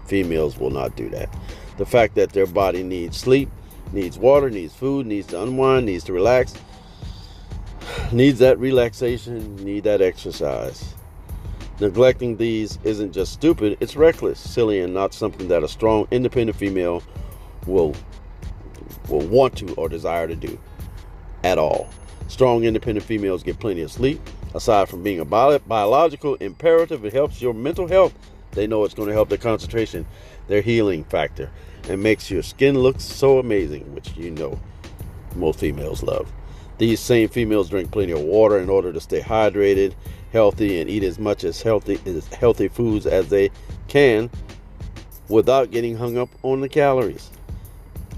Females 0.08 0.58
will 0.58 0.72
not 0.72 0.96
do 0.96 1.08
that. 1.12 1.30
The 1.78 1.86
fact 1.86 2.16
that 2.16 2.34
their 2.34 2.48
body 2.48 2.82
needs 2.82 3.18
sleep, 3.18 3.48
needs 3.92 4.18
water, 4.18 4.50
needs 4.50 4.74
food, 4.74 5.06
needs 5.06 5.28
to 5.28 5.42
unwind, 5.42 5.86
needs 5.86 6.04
to 6.06 6.14
relax, 6.14 6.54
needs 8.12 8.40
that 8.40 8.60
relaxation, 8.60 9.56
need 9.58 9.84
that 9.84 10.02
exercise. 10.02 10.96
Neglecting 11.80 12.38
these 12.38 12.78
isn't 12.84 13.12
just 13.12 13.34
stupid, 13.34 13.78
it's 13.80 13.96
reckless, 13.96 14.40
silly, 14.40 14.82
and 14.82 14.94
not 14.94 15.14
something 15.14 15.48
that 15.48 15.64
a 15.64 15.68
strong, 15.68 16.08
independent 16.12 16.58
female 16.58 17.02
will 17.66 17.96
will 19.08 19.28
want 19.28 19.58
to 19.58 19.74
or 19.74 19.90
desire 19.90 20.28
to 20.28 20.36
do 20.36 20.60
at 21.44 21.58
all. 21.58 21.90
Strong, 22.28 22.64
independent 22.64 23.06
females 23.06 23.44
get 23.44 23.60
plenty 23.60 23.82
of 23.82 23.92
sleep. 23.92 24.22
Aside 24.54 24.90
from 24.90 25.02
being 25.02 25.20
a 25.20 25.26
bio- 25.26 25.60
biological 25.60 26.36
imperative, 26.36 27.04
it 27.04 27.14
helps 27.14 27.42
your 27.42 27.54
mental 27.54 27.88
health. 27.88 28.14
They 28.52 28.68
know 28.68 28.84
it's 28.84 28.94
going 28.94 29.08
to 29.08 29.14
help 29.14 29.30
their 29.30 29.38
concentration, 29.38 30.06
their 30.48 30.62
healing 30.62 31.04
factor, 31.06 31.50
and 31.88 32.04
makes 32.04 32.30
your 32.30 32.44
skin 32.44 32.78
look 32.78 33.00
so 33.00 33.40
amazing, 33.40 33.94
which 33.96 34.16
you 34.16 34.32
know 34.32 34.60
most 35.36 35.60
females 35.60 36.04
love. 36.04 36.32
These 36.78 37.00
same 37.00 37.30
females 37.30 37.70
drink 37.70 37.92
plenty 37.92 38.12
of 38.12 38.22
water 38.22 38.58
in 38.58 38.70
order 38.70 38.92
to 38.92 39.00
stay 39.00 39.22
hydrated, 39.22 39.94
healthy, 40.34 40.82
and 40.82 40.90
eat 40.90 41.04
as 41.04 41.20
much 41.20 41.44
as 41.44 41.62
healthy 41.62 42.00
as 42.06 42.28
healthy 42.28 42.68
foods 42.68 43.06
as 43.06 43.30
they 43.30 43.52
can 43.88 44.30
without 45.30 45.72
getting 45.72 45.96
hung 45.96 46.18
up 46.18 46.30
on 46.44 46.62
the 46.62 46.70
calories. 46.70 47.30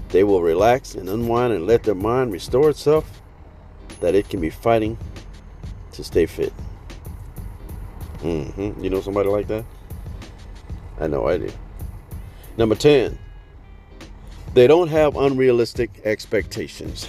They 0.08 0.24
will 0.24 0.42
relax 0.42 0.94
and 0.94 1.08
unwind 1.08 1.52
and 1.52 1.66
let 1.66 1.82
their 1.82 1.94
mind 1.94 2.32
restore 2.32 2.70
itself 2.70 3.22
that 4.00 4.14
it 4.14 4.28
can 4.28 4.40
be 4.40 4.50
fighting 4.50 4.96
to 5.92 6.04
stay 6.04 6.26
fit. 6.26 6.52
Mm-hmm. 8.18 8.82
You 8.82 8.90
know 8.90 9.00
somebody 9.00 9.28
like 9.28 9.48
that? 9.48 9.64
I 11.00 11.06
know 11.06 11.26
I 11.26 11.38
do. 11.38 11.50
Number 12.56 12.74
10, 12.74 13.18
they 14.54 14.66
don't 14.66 14.88
have 14.88 15.16
unrealistic 15.16 15.90
expectations. 16.04 17.08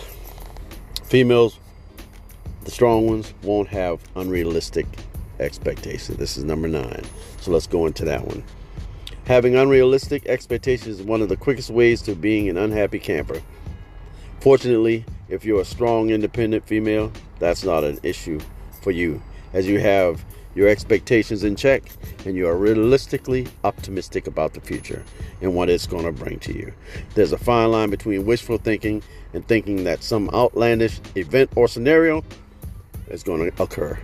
Females, 1.04 1.60
the 2.64 2.72
strong 2.72 3.08
ones, 3.08 3.34
won't 3.44 3.68
have 3.68 4.00
unrealistic 4.16 4.88
expectations. 5.40 6.18
This 6.18 6.38
is 6.38 6.44
number 6.44 6.68
nine. 6.68 7.04
So 7.42 7.52
let's 7.52 7.68
go 7.68 7.86
into 7.86 8.06
that 8.06 8.26
one. 8.26 8.44
Having 9.26 9.56
unrealistic 9.56 10.26
expectations 10.28 11.00
is 11.00 11.06
one 11.06 11.22
of 11.22 11.30
the 11.30 11.38
quickest 11.38 11.70
ways 11.70 12.02
to 12.04 12.16
being 12.16 12.50
an 12.50 12.58
unhappy 12.58 13.00
camper. 13.00 13.42
Fortunately, 14.40 15.06
if 15.30 15.46
you're 15.46 15.62
a 15.62 15.66
strong, 15.66 16.10
independent 16.10 16.68
female, 16.68 17.12
that's 17.40 17.64
not 17.64 17.84
an 17.84 18.00
issue 18.04 18.40
for 18.82 18.92
you, 18.92 19.22
as 19.54 19.68
you 19.68 19.80
have 19.80 20.24
your 20.56 20.70
expectations 20.70 21.44
in 21.44 21.56
check 21.56 21.84
and 22.26 22.36
you 22.36 22.48
are 22.48 22.56
realistically 22.56 23.46
optimistic 23.64 24.26
about 24.26 24.54
the 24.54 24.62
future 24.62 25.04
and 25.42 25.54
what 25.54 25.70
it's 25.70 25.86
going 25.86 26.06
to 26.06 26.12
bring 26.12 26.40
to 26.40 26.54
you. 26.54 26.74
There's 27.14 27.34
a 27.34 27.38
fine 27.38 27.72
line 27.72 27.90
between 27.90 28.26
wishful 28.26 28.58
thinking 28.58 29.04
and 29.34 29.46
thinking 29.48 29.84
that 29.84 30.02
some 30.02 30.30
outlandish 30.34 31.00
event 31.16 31.52
or 31.56 31.68
scenario 31.68 32.24
is 33.10 33.22
going 33.22 33.52
to 33.52 33.62
occur. 33.64 34.00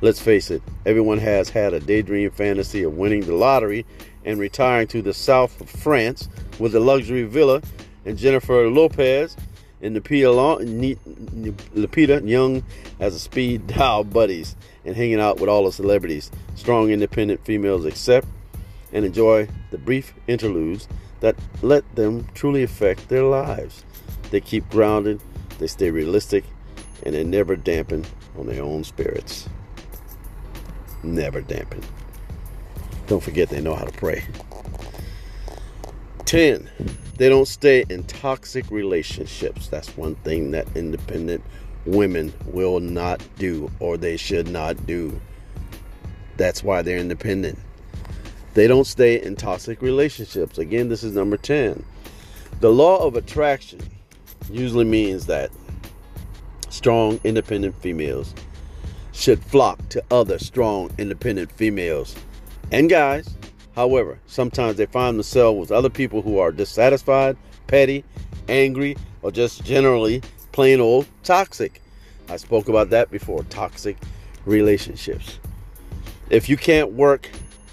Let's 0.00 0.20
face 0.20 0.50
it, 0.50 0.62
everyone 0.84 1.18
has 1.18 1.50
had 1.50 1.74
a 1.74 1.80
daydream 1.80 2.30
fantasy 2.30 2.82
of 2.82 2.96
winning 2.96 3.20
the 3.20 3.34
lottery 3.34 3.86
and 4.24 4.40
retiring 4.40 4.88
to 4.88 5.02
the 5.02 5.14
south 5.14 5.60
of 5.60 5.70
France 5.70 6.28
with 6.58 6.74
a 6.74 6.80
luxury 6.80 7.22
villa 7.22 7.62
and 8.04 8.18
Jennifer 8.18 8.68
Lopez 8.68 9.36
and 9.80 9.96
Lupita 9.96 10.40
Nyong'o 12.20 12.62
as 12.98 13.14
a 13.14 13.18
speed 13.18 13.66
dial 13.66 14.04
buddies 14.04 14.56
and 14.84 14.96
hanging 14.96 15.20
out 15.20 15.40
with 15.40 15.48
all 15.48 15.64
the 15.64 15.72
celebrities. 15.72 16.30
Strong, 16.54 16.90
independent 16.90 17.44
females 17.44 17.84
accept 17.84 18.26
and 18.92 19.04
enjoy 19.04 19.48
the 19.70 19.78
brief 19.78 20.14
interludes 20.26 20.88
that 21.20 21.36
let 21.62 21.94
them 21.94 22.26
truly 22.34 22.62
affect 22.62 23.08
their 23.08 23.24
lives. 23.24 23.84
They 24.30 24.40
keep 24.40 24.68
grounded, 24.70 25.20
they 25.58 25.66
stay 25.66 25.90
realistic, 25.90 26.44
and 27.04 27.14
they 27.14 27.24
never 27.24 27.56
dampen 27.56 28.04
on 28.36 28.46
their 28.46 28.62
own 28.62 28.84
spirits. 28.84 29.48
Never 31.02 31.40
dampen. 31.40 31.82
Don't 33.06 33.22
forget 33.22 33.48
they 33.48 33.60
know 33.60 33.74
how 33.74 33.84
to 33.84 33.92
pray. 33.92 34.24
10. 36.24 36.68
They 37.18 37.28
don't 37.28 37.46
stay 37.46 37.84
in 37.88 38.04
toxic 38.04 38.70
relationships. 38.70 39.68
That's 39.68 39.96
one 39.96 40.14
thing 40.16 40.52
that 40.52 40.66
independent 40.74 41.44
women 41.86 42.32
will 42.46 42.80
not 42.80 43.22
do 43.38 43.70
or 43.80 43.96
they 43.96 44.16
should 44.16 44.48
not 44.48 44.86
do. 44.86 45.20
That's 46.36 46.62
why 46.62 46.82
they're 46.82 46.98
independent. 46.98 47.58
They 48.54 48.66
don't 48.66 48.86
stay 48.86 49.20
in 49.20 49.36
toxic 49.36 49.80
relationships. 49.82 50.58
Again, 50.58 50.88
this 50.88 51.02
is 51.02 51.14
number 51.14 51.36
10. 51.36 51.84
The 52.60 52.70
law 52.70 53.04
of 53.04 53.16
attraction 53.16 53.80
usually 54.50 54.84
means 54.84 55.26
that 55.26 55.50
strong, 56.68 57.18
independent 57.24 57.74
females 57.80 58.34
should 59.12 59.42
flock 59.44 59.88
to 59.90 60.02
other 60.10 60.38
strong, 60.38 60.90
independent 60.98 61.50
females 61.52 62.14
and 62.70 62.88
guys. 62.88 63.36
However, 63.74 64.18
sometimes 64.26 64.76
they 64.76 64.86
find 64.86 65.16
themselves 65.16 65.58
with 65.58 65.72
other 65.72 65.90
people 65.90 66.22
who 66.22 66.38
are 66.38 66.52
dissatisfied, 66.52 67.36
petty, 67.66 68.04
angry, 68.48 68.96
or 69.22 69.30
just 69.30 69.64
generally 69.64 70.22
plain 70.52 70.80
old 70.80 71.06
toxic. 71.24 71.82
I 72.28 72.36
spoke 72.36 72.68
about 72.68 72.90
that 72.90 73.10
before 73.10 73.42
toxic 73.44 73.96
relationships. 74.44 75.38
If 76.30 76.48
you 76.48 76.56
can't 76.56 76.92
work 76.92 77.28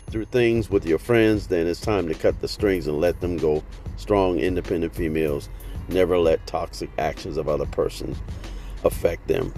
through 0.10 0.26
things 0.26 0.70
with 0.70 0.86
your 0.86 0.98
friends, 0.98 1.48
then 1.48 1.68
it's 1.68 1.82
time 1.82 2.08
to 2.08 2.14
cut 2.14 2.42
the 2.42 2.48
strings 2.48 2.88
and 2.88 3.00
let 3.00 3.22
them 3.22 3.38
go. 3.38 3.64
Strong, 3.98 4.40
independent 4.40 4.96
females 4.96 5.50
never 5.88 6.18
let 6.18 6.46
toxic 6.48 6.90
actions 6.98 7.38
of 7.38 7.48
other 7.48 7.66
persons 7.66 8.18
affect 8.84 9.28
them. 9.28 9.54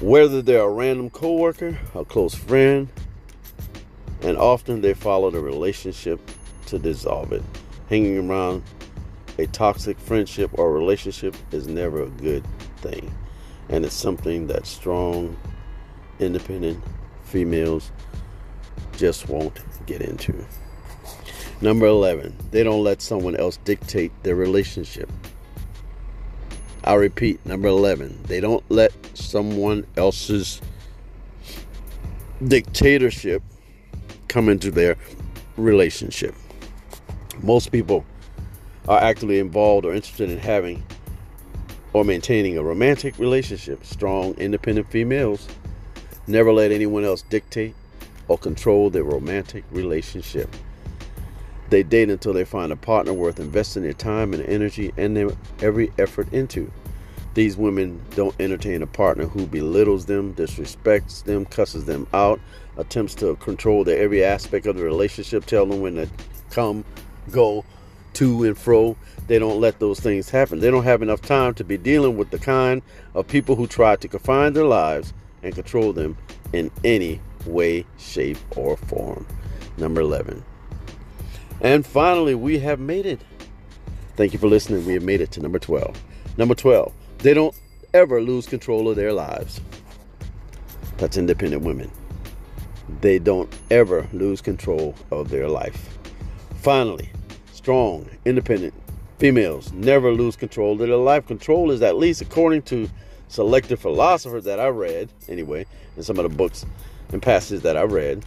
Whether 0.00 0.42
they're 0.42 0.62
a 0.62 0.70
random 0.70 1.10
coworker, 1.10 1.78
a 1.94 2.04
close 2.04 2.34
friend, 2.34 2.88
and 4.22 4.36
often 4.36 4.80
they 4.80 4.94
follow 4.94 5.30
the 5.30 5.40
relationship 5.40 6.20
to 6.66 6.78
dissolve 6.78 7.32
it. 7.32 7.42
Hanging 7.88 8.30
around 8.30 8.62
a 9.38 9.46
toxic 9.46 9.98
friendship 9.98 10.50
or 10.58 10.72
relationship 10.72 11.34
is 11.52 11.66
never 11.66 12.02
a 12.02 12.08
good 12.08 12.44
thing. 12.78 13.14
And 13.68 13.84
it's 13.84 13.94
something 13.94 14.46
that 14.48 14.66
strong, 14.66 15.36
independent 16.18 16.82
females 17.22 17.92
just 18.96 19.28
won't 19.28 19.60
get 19.86 20.02
into. 20.02 20.34
Number 21.60 21.86
11, 21.86 22.36
they 22.50 22.62
don't 22.62 22.82
let 22.82 23.02
someone 23.02 23.36
else 23.36 23.58
dictate 23.64 24.12
their 24.22 24.34
relationship. 24.34 25.10
I 26.84 26.94
repeat, 26.94 27.44
number 27.44 27.68
11, 27.68 28.22
they 28.24 28.40
don't 28.40 28.64
let 28.70 28.92
someone 29.16 29.86
else's 29.96 30.60
dictatorship 32.46 33.42
come 34.28 34.48
into 34.48 34.70
their 34.70 34.96
relationship. 35.56 36.34
Most 37.42 37.72
people 37.72 38.04
are 38.88 38.98
actively 38.98 39.38
involved 39.38 39.84
or 39.84 39.94
interested 39.94 40.30
in 40.30 40.38
having 40.38 40.82
or 41.92 42.04
maintaining 42.04 42.56
a 42.56 42.62
romantic 42.62 43.18
relationship. 43.18 43.84
Strong, 43.84 44.34
independent 44.34 44.90
females 44.90 45.46
never 46.26 46.52
let 46.52 46.72
anyone 46.72 47.04
else 47.04 47.22
dictate 47.22 47.74
or 48.28 48.38
control 48.38 48.90
their 48.90 49.04
romantic 49.04 49.64
relationship. 49.70 50.54
They 51.70 51.82
date 51.82 52.08
until 52.08 52.32
they 52.32 52.44
find 52.44 52.72
a 52.72 52.76
partner 52.76 53.12
worth 53.12 53.38
investing 53.38 53.82
their 53.82 53.92
time 53.92 54.32
and 54.32 54.42
energy 54.44 54.92
and 54.96 55.16
their 55.16 55.30
every 55.60 55.92
effort 55.98 56.32
into. 56.32 56.70
These 57.34 57.56
women 57.56 58.00
don't 58.14 58.34
entertain 58.40 58.82
a 58.82 58.86
partner 58.86 59.26
who 59.26 59.46
belittles 59.46 60.06
them, 60.06 60.34
disrespects 60.34 61.22
them, 61.24 61.44
cusses 61.44 61.84
them 61.84 62.06
out, 62.14 62.40
attempts 62.78 63.14
to 63.16 63.36
control 63.36 63.84
their 63.84 64.02
every 64.02 64.24
aspect 64.24 64.66
of 64.66 64.76
the 64.76 64.82
relationship, 64.82 65.44
tell 65.44 65.66
them 65.66 65.80
when 65.80 65.94
to 65.96 66.08
come, 66.50 66.84
go, 67.30 67.64
to 68.14 68.44
and 68.44 68.56
fro. 68.56 68.96
They 69.26 69.38
don't 69.38 69.60
let 69.60 69.78
those 69.78 70.00
things 70.00 70.30
happen. 70.30 70.60
They 70.60 70.70
don't 70.70 70.84
have 70.84 71.02
enough 71.02 71.20
time 71.20 71.54
to 71.54 71.64
be 71.64 71.76
dealing 71.76 72.16
with 72.16 72.30
the 72.30 72.38
kind 72.38 72.82
of 73.14 73.26
people 73.26 73.56
who 73.56 73.66
try 73.66 73.96
to 73.96 74.08
confine 74.08 74.54
their 74.54 74.64
lives 74.64 75.12
and 75.42 75.54
control 75.54 75.92
them 75.92 76.16
in 76.52 76.70
any 76.84 77.20
way, 77.46 77.84
shape, 77.98 78.38
or 78.56 78.76
form. 78.76 79.26
Number 79.76 80.00
11. 80.00 80.42
And 81.60 81.84
finally, 81.86 82.34
we 82.34 82.58
have 82.60 82.80
made 82.80 83.06
it. 83.06 83.20
Thank 84.16 84.32
you 84.32 84.38
for 84.38 84.48
listening. 84.48 84.84
We 84.86 84.94
have 84.94 85.02
made 85.02 85.20
it 85.20 85.30
to 85.32 85.40
number 85.40 85.58
12. 85.58 86.00
Number 86.36 86.54
12. 86.54 86.92
They 87.18 87.34
don't 87.34 87.54
ever 87.94 88.20
lose 88.20 88.46
control 88.46 88.88
of 88.88 88.96
their 88.96 89.12
lives. 89.12 89.60
That's 90.96 91.16
independent 91.16 91.62
women. 91.62 91.90
They 93.00 93.18
don't 93.18 93.52
ever 93.70 94.08
lose 94.12 94.40
control 94.40 94.94
of 95.10 95.30
their 95.30 95.48
life. 95.48 95.98
Finally, 96.56 97.10
strong, 97.58 98.08
independent 98.24 98.72
females 99.18 99.72
never 99.72 100.12
lose 100.12 100.36
control 100.36 100.72
of 100.72 100.78
their 100.78 100.96
life. 100.96 101.26
Control 101.26 101.72
is, 101.72 101.82
at 101.82 101.96
least 101.96 102.22
according 102.22 102.62
to 102.62 102.88
selected 103.26 103.78
philosophers 103.80 104.44
that 104.44 104.60
I 104.60 104.68
read, 104.68 105.10
anyway, 105.28 105.66
in 105.96 106.04
some 106.04 106.18
of 106.18 106.22
the 106.22 106.34
books 106.34 106.64
and 107.12 107.20
passages 107.20 107.62
that 107.62 107.76
I 107.76 107.82
read, 107.82 108.24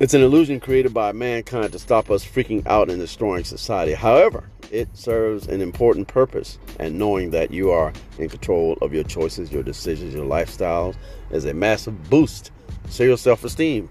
it's 0.00 0.14
an 0.14 0.22
illusion 0.22 0.60
created 0.60 0.94
by 0.94 1.12
mankind 1.12 1.72
to 1.72 1.78
stop 1.78 2.10
us 2.10 2.24
freaking 2.24 2.66
out 2.66 2.88
and 2.88 2.98
destroying 2.98 3.44
society. 3.44 3.92
However, 3.92 4.44
it 4.70 4.88
serves 4.96 5.46
an 5.48 5.60
important 5.60 6.08
purpose, 6.08 6.58
and 6.78 6.98
knowing 6.98 7.32
that 7.32 7.50
you 7.50 7.70
are 7.70 7.92
in 8.18 8.30
control 8.30 8.78
of 8.80 8.94
your 8.94 9.04
choices, 9.04 9.52
your 9.52 9.62
decisions, 9.62 10.14
your 10.14 10.24
lifestyles 10.24 10.96
is 11.30 11.44
a 11.44 11.52
massive 11.52 12.08
boost 12.08 12.50
to 12.92 13.04
your 13.04 13.18
self 13.18 13.44
esteem 13.44 13.90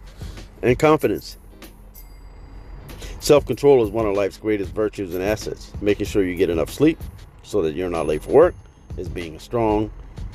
and 0.63 0.79
confidence. 0.79 1.37
Self 3.21 3.45
control 3.45 3.83
is 3.83 3.89
one 3.89 4.05
of 4.05 4.15
life's 4.15 4.37
greatest 4.37 4.73
virtues 4.73 5.13
and 5.13 5.21
assets. 5.21 5.73
Making 5.81 6.05
sure 6.05 6.23
you 6.23 6.35
get 6.35 6.49
enough 6.49 6.69
sleep 6.69 6.97
so 7.43 7.61
that 7.61 7.75
you're 7.75 7.89
not 7.89 8.07
late 8.07 8.23
for 8.23 8.31
work 8.31 8.55
is 8.97 9.09
being 9.09 9.35
a 9.35 9.39
strong, 9.39 9.91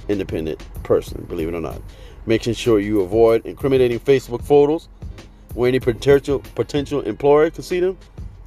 independent 0.09 0.63
person, 0.83 1.25
believe 1.27 1.49
it 1.49 1.55
or 1.55 1.63
not. 1.63 1.81
Making 2.27 2.53
sure 2.53 2.79
you 2.79 3.01
avoid 3.01 3.47
incriminating 3.47 3.99
Facebook 4.01 4.45
photos 4.45 4.89
where 5.55 5.69
any 5.69 5.81
potential 5.81 6.41
potential 6.55 7.01
employer 7.01 7.49
could 7.49 7.65
see 7.65 7.81
them 7.81 7.97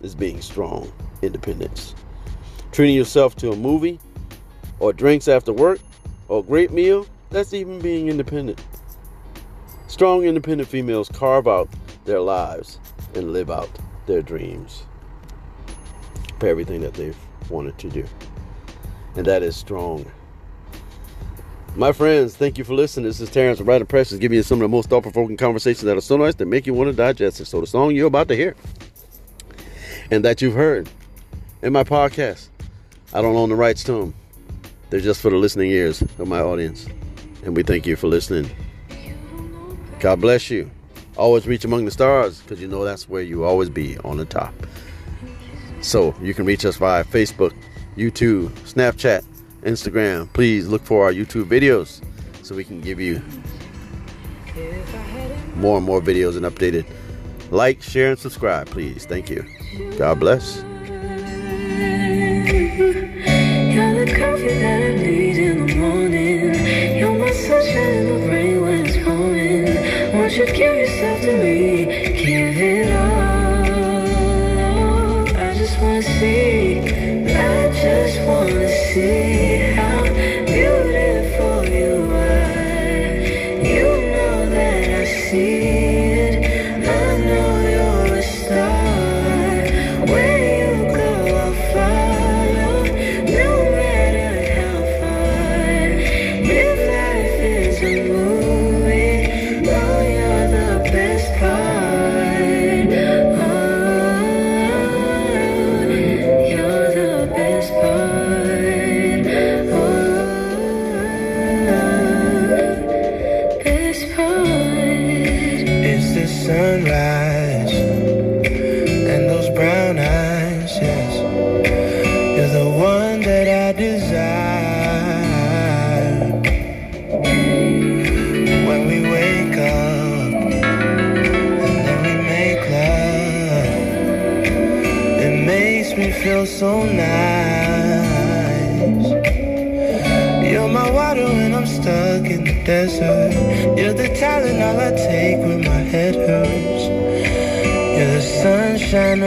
is 0.02 0.14
being 0.14 0.40
strong 0.40 0.92
independence. 1.24 1.96
Treating 2.72 2.96
yourself 2.96 3.36
to 3.38 3.52
a 3.52 3.56
movie 3.56 4.00
or 4.80 4.94
drinks 4.94 5.28
after 5.28 5.52
work 5.52 5.80
or 6.28 6.42
a 6.42 6.44
great 6.44 6.72
meal, 6.72 7.08
that's 7.32 7.56
even 7.56 7.80
being 7.80 8.08
independent. 8.08 8.64
Strong 9.88 10.26
independent 10.26 10.70
females 10.70 11.10
carve 11.10 11.48
out 11.48 11.68
their 12.06 12.20
lives 12.20 12.80
and 13.16 13.34
live 13.34 13.50
out 13.50 13.70
their 14.08 14.22
dreams 14.22 14.84
for 16.40 16.48
everything 16.48 16.82
that 16.82 16.94
they've 16.94 17.18
wanted 17.50 17.78
to 17.80 17.90
do. 17.90 18.06
And 19.16 19.26
that 19.26 19.44
is 19.44 19.56
strong. 19.56 20.06
My 21.76 21.92
friends, 21.92 22.36
thank 22.36 22.58
you 22.58 22.64
for 22.64 22.74
listening. 22.74 23.06
This 23.06 23.20
is 23.20 23.30
Terrence 23.30 23.62
Writing 23.62 23.86
Precious 23.86 24.18
giving 24.18 24.38
you 24.38 24.44
some 24.44 24.58
of 24.58 24.64
the 24.64 24.76
most 24.76 24.90
thought 24.90 25.04
provoking 25.04 25.38
conversations 25.38 25.84
that 25.84 25.96
are 25.96 26.02
so 26.02 26.18
nice 26.18 26.34
that 26.36 26.48
make 26.48 26.66
you 26.66 26.74
want 26.74 26.90
to 26.90 26.96
digest 26.96 27.40
it. 27.40 27.46
So, 27.46 27.62
the 27.62 27.68
song 27.68 27.92
you're 27.92 28.08
about 28.08 28.28
to 28.30 28.36
hear 28.36 28.56
and 30.10 30.26
that 30.26 30.42
you've 30.42 30.56
heard 30.56 30.90
in 31.62 31.74
my 31.74 31.84
podcast, 31.84 32.50
I 33.14 33.22
don't 33.22 33.36
own 33.36 33.50
the 33.50 33.56
rights 33.56 33.84
to 33.86 33.92
them. 33.94 34.16
They're 34.90 35.02
just 35.02 35.22
for 35.22 35.30
the 35.30 35.38
listening 35.38 35.70
ears 35.72 36.02
of 36.02 36.28
my 36.28 36.40
audience. 36.40 36.88
And 37.44 37.56
we 37.56 37.64
thank 37.64 37.86
you 37.86 37.96
for 37.96 38.08
listening. 38.08 38.50
God 40.00 40.22
bless 40.22 40.50
you. 40.50 40.72
Always 41.18 41.48
reach 41.48 41.66
among 41.66 41.86
the 41.86 41.92
stars 41.92 42.42
because 42.42 42.62
you 42.62 42.68
know 42.68 42.84
that's 42.84 43.10
where 43.10 43.24
you 43.24 43.44
always 43.44 43.70
be 43.70 43.98
on 44.00 44.18
the 44.18 44.26
top. 44.26 44.54
So 45.82 46.16
you 46.22 46.34
can 46.34 46.46
reach 46.46 46.66
us 46.66 46.78
via 46.78 47.04
Facebook, 47.04 47.54
YouTube, 47.96 48.50
Snapchat, 48.72 49.24
Instagram. 49.64 50.32
Please 50.34 50.68
look 50.68 50.84
for 50.84 51.06
our 51.06 51.12
YouTube 51.14 51.46
videos 51.46 52.02
so 52.44 52.56
we 52.56 52.64
can 52.64 52.82
give 52.82 53.00
you 53.00 53.22
more 55.56 55.78
and 55.78 55.86
more 55.86 56.02
videos 56.02 56.38
and 56.38 56.46
updated. 56.46 56.86
Like, 57.50 57.82
share, 57.82 58.12
and 58.12 58.20
subscribe, 58.20 58.68
please. 58.68 59.06
Thank 59.06 59.30
you. 59.30 59.46
God 59.98 60.20
bless. 60.20 60.64
You're 66.98 67.18
my 67.18 67.32
sunshine 67.32 67.94
in 67.94 68.06
the 68.08 68.28
rain 68.30 68.62
when 68.62 68.86
it's 68.86 68.98
pouring. 69.04 70.14
Won't 70.14 70.36
you 70.36 70.46
give 70.48 70.87
yourself 70.98 71.22
to 71.22 71.38
me? 71.38 71.77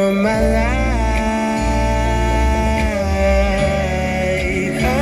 Of 0.01 0.15
my 0.15 0.41
life. 0.59 0.71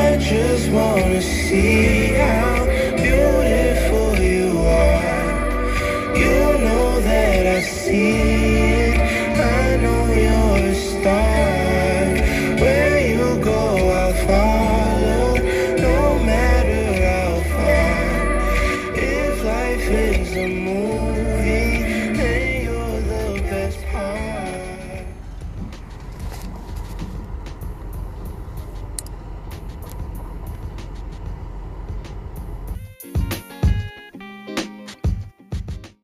I 0.02 0.16
just 0.18 0.70
wanna 0.70 1.22
see 1.22 2.14
how 2.22 2.66
beautiful 2.96 4.08
you 4.32 4.58
are. 4.86 5.36
You 6.22 6.40
know 6.66 7.00
that 7.10 7.46
I 7.58 7.60
see 7.60 8.12
it. 8.86 8.98
I 9.56 9.76
know 9.82 10.02
you're 10.22 10.70
a 10.72 10.74
star. 10.74 11.37